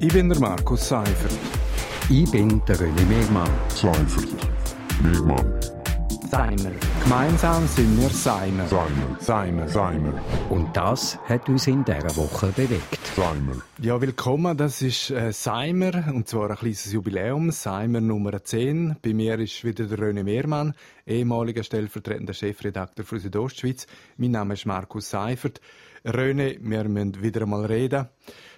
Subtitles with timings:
[0.00, 1.32] Ich bin der Markus Seifert.
[2.10, 3.48] Ich bin der René Megmann.
[3.68, 4.28] Seifert.
[5.02, 5.60] Megmann.
[6.30, 6.72] Seimer.
[7.04, 8.66] Gemeinsam sind wir Seimer.
[8.66, 9.16] Seimer.
[9.20, 9.68] Seimer.
[9.68, 10.12] Seimer.
[10.50, 12.98] Und das hat uns in dieser Woche bewegt.
[13.14, 13.62] Seimer.
[13.80, 14.56] Ja, willkommen.
[14.56, 18.96] Das ist äh, Seimer, und zwar ein kleines Jubiläum, Seimer Nummer 10.
[19.00, 20.74] Bei mir ist wieder der René Mehrmann,
[21.06, 23.86] ehemaliger stellvertretender Chefredakteur für Südostschweiz.
[24.16, 25.60] Mein Name ist Markus Seifert.
[26.04, 28.08] René, wir müssen wieder einmal reden.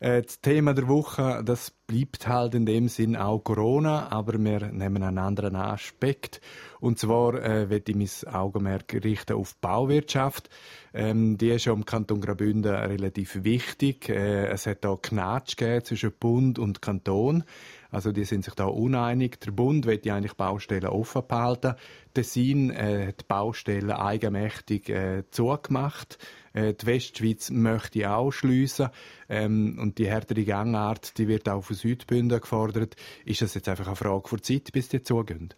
[0.00, 4.70] Äh, das Thema der Woche, das bleibt halt in dem Sinn auch Corona, aber wir
[4.72, 6.40] nehmen einen anderen Aspekt.
[6.80, 10.50] Und zwar äh, wird ich mein Augenmerk richten auf die Bauwirtschaft.
[10.94, 14.08] Ähm, die ist ja im Kanton Graubünden relativ wichtig.
[14.08, 17.44] Äh, es hat da Knatsch zwischen Bund und Kanton.
[17.90, 19.40] Also die sind sich da uneinig.
[19.40, 21.74] Der Bund will ja eigentlich Baustellen offen behalten.
[22.12, 26.18] Tessin äh, hat die Baustellen eigenmächtig äh, zugemacht.
[26.52, 28.90] Äh, die Westschweiz möchte auch schliessen.
[29.28, 32.94] Ähm, und die härtere Gangart, die wird auch von Südbünden gefordert.
[33.24, 35.54] Ist das jetzt einfach eine Frage der Zeit, bis die zugehen?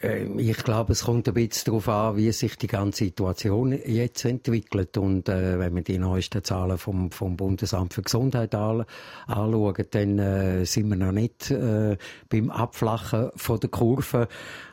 [0.00, 4.24] Ähm, ich glaube, es kommt ein bisschen darauf an, wie sich die ganze Situation jetzt
[4.24, 4.96] entwickelt.
[4.96, 8.84] Und äh, wenn wir die neuesten Zahlen vom, vom Bundesamt für Gesundheit an,
[9.28, 11.96] anschauen, dann äh, sind wir noch nicht äh,
[12.28, 14.26] beim Abflachen von der Kurve.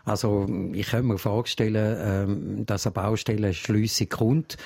[0.03, 4.57] Also ich kann mir vorstellen, äh, dass eine Baustellenschliessung kommt.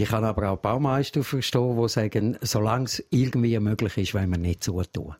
[0.00, 4.38] Ich kann aber auch Baumeister verstehen, die sagen, solange es irgendwie möglich ist, wollen wir
[4.38, 5.16] nicht zutun.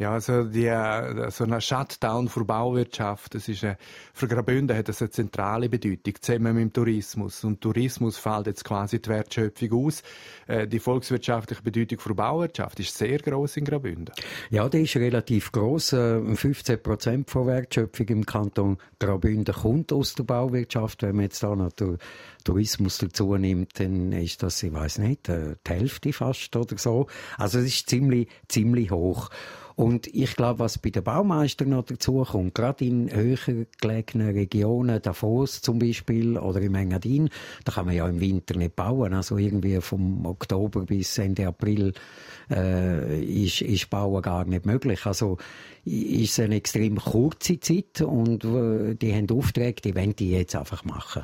[0.00, 3.76] Ja, also die, äh, so ein Shutdown für Bauwirtschaft, das ist, äh,
[4.14, 7.44] für Graubünden hat das eine zentrale Bedeutung, zusammen mit dem Tourismus.
[7.44, 10.02] Und Tourismus fällt jetzt quasi die Wertschöpfung aus.
[10.46, 14.14] Äh, die volkswirtschaftliche Bedeutung für Bauwirtschaft ist sehr groß in Graubünden.
[14.48, 15.90] Ja, die ist relativ groß.
[15.90, 21.02] 15 Prozent von Wertschöpfung im Kanton Graubünden kommt aus der Bauwirtschaft.
[21.02, 21.72] Wenn man jetzt da noch
[22.44, 27.06] Tourismus dazu nimmt, dann ist das, ich weiß nicht, die Hälfte fast oder so.
[27.36, 29.28] Also es ist ziemlich, ziemlich hoch.
[29.80, 35.00] Und ich glaube, was bei den Baumeistern noch dazu kommt, gerade in höher gelegenen Regionen,
[35.00, 37.30] Davos zum Beispiel oder im Engadin,
[37.64, 39.14] da kann man ja im Winter nicht bauen.
[39.14, 41.94] Also irgendwie vom Oktober bis Ende April
[42.50, 45.06] äh, ist, ist Bauen gar nicht möglich.
[45.06, 45.38] Also
[45.86, 50.84] ist eine extrem kurze Zeit und äh, die haben Aufträge, die wollen die jetzt einfach
[50.84, 51.22] machen.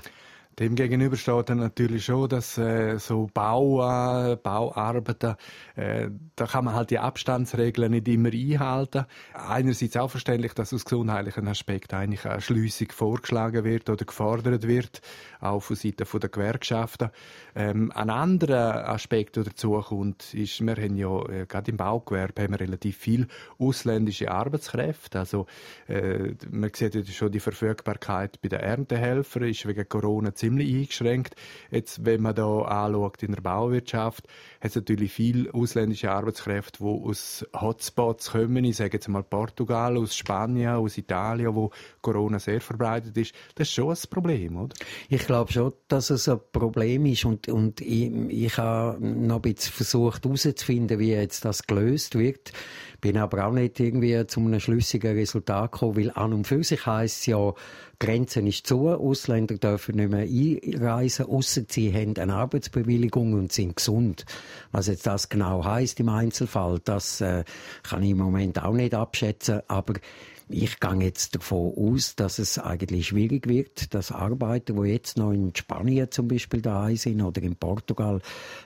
[0.59, 5.37] Dem gegenüber steht dann natürlich schon, dass äh, so Bau, äh, Bauarbeiten,
[5.75, 9.05] äh, da kann man halt die Abstandsregeln nicht immer einhalten.
[9.35, 15.03] Einerseits auch verständlich, dass aus gesundheitlichen Aspekt eigentlich eine Schliessung vorgeschlagen wird oder gefordert wird,
[15.41, 17.11] auch von Seiten der Gewerkschaften.
[17.55, 22.45] Ähm, ein anderer Aspekt, der dazu kommt, ist, wir haben ja äh, gerade im Baugewerbe
[22.45, 23.29] haben wir relativ viel
[23.59, 25.19] ausländische Arbeitskräfte.
[25.19, 25.47] Also
[25.87, 31.35] äh, man sieht ja schon die Verfügbarkeit bei den Erntehelfern ist wegen Corona ziemlich eingeschränkt.
[31.71, 34.27] Jetzt, wenn man da anschaut in der Bauwirtschaft,
[34.61, 38.65] hat es natürlich viele ausländische Arbeitskräfte, die aus Hotspots kommen.
[38.65, 41.71] Ich sage jetzt mal Portugal, aus Spanien, aus Italien, wo
[42.01, 43.35] Corona sehr verbreitet ist.
[43.57, 44.77] Das ist schon ein Problem, oder?
[45.09, 49.43] Ich glaube schon, dass es ein Problem ist und, und ich, ich habe noch ein
[49.43, 52.53] bisschen versucht herauszufinden, wie jetzt das gelöst wird.
[53.01, 56.87] Bin aber auch nicht irgendwie zu einem schlüssigen Resultat gekommen, weil an und für sich
[56.87, 57.53] heisst es ja,
[57.99, 63.77] Grenzen ist zu, Ausländer dürfen nicht mehr einreisen, ausser sie haben eine Arbeitsbewilligung und sind
[63.77, 64.25] gesund.
[64.73, 67.45] Was jetzt das genau heißt im Einzelfall, das äh,
[67.83, 69.95] kann ich im Moment auch nicht abschätzen, aber
[70.49, 75.33] ich gehe jetzt davon aus, dass es eigentlich schwierig wird, dass Arbeiter, die jetzt noch
[75.33, 78.21] in Spanien zum Beispiel da sind oder in Portugal,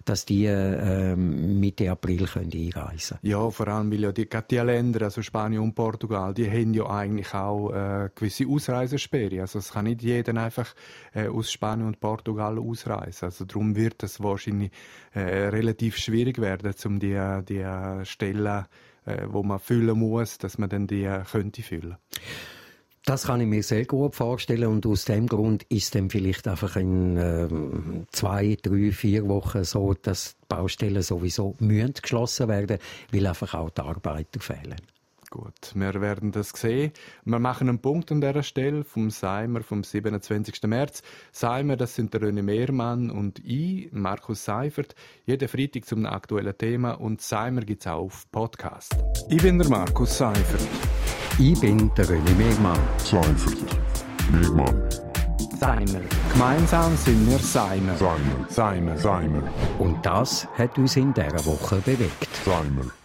[0.05, 3.33] dass die äh, Mitte April können einreisen können.
[3.33, 6.87] Ja, vor allem, weil ja die, die Länder, also Spanien und Portugal, die haben ja
[6.87, 9.41] eigentlich auch äh, gewisse Ausreisesperre.
[9.41, 10.75] Also es kann nicht jeder einfach
[11.15, 13.27] äh, aus Spanien und Portugal ausreisen.
[13.27, 14.71] Also darum wird es wahrscheinlich
[15.15, 17.65] äh, relativ schwierig werden, um die, die
[18.05, 18.67] Stellen
[19.07, 21.97] äh, wo man füllen muss, dass man dann die äh, könnte füllen.
[23.05, 26.77] Das kann ich mir sehr gut vorstellen und aus dem Grund ist dann vielleicht einfach
[26.77, 27.49] in äh,
[28.13, 32.79] zwei, drei, vier Wochen so, dass die Baustellen sowieso geschlossen werden,
[33.11, 34.77] weil einfach auch die Arbeiter fehlen.
[35.31, 36.91] Gut, wir werden das sehen.
[37.25, 40.61] Wir machen einen Punkt an dieser Stelle vom Seimer vom 27.
[40.65, 41.03] März.
[41.31, 44.97] Seimer, das sind der René Mehrmann und ich, Markus Seifert,
[45.27, 48.97] jeden Freitag zum aktuellen Thema und Seimer gibt es auch auf Podcast.
[49.29, 50.67] Ich bin der Markus Seifert.
[51.39, 52.81] Ich bin der René Mehrmann.
[52.99, 53.79] Seifert.
[54.33, 54.89] Mehrmann.
[55.61, 56.01] Seimer.
[56.33, 57.95] Gemeinsam sind wir Seimer.
[57.95, 58.47] Seimer.
[58.49, 58.99] Seimer.
[58.99, 59.43] Seimer.
[59.79, 62.29] Und das hat uns in dieser Woche bewegt.
[62.45, 63.00] Seimer.